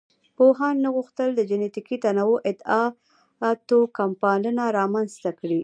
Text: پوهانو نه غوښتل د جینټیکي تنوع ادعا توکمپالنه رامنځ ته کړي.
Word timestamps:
پوهانو 0.37 0.79
نه 0.83 0.89
غوښتل 0.95 1.29
د 1.35 1.41
جینټیکي 1.49 1.97
تنوع 2.03 2.37
ادعا 2.51 2.83
توکمپالنه 3.69 4.63
رامنځ 4.79 5.11
ته 5.23 5.31
کړي. 5.39 5.59